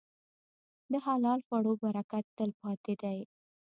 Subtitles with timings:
[0.91, 3.19] د حلال خوړو برکت تل پاتې دی.